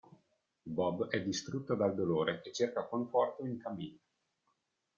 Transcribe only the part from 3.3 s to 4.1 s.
in Camille.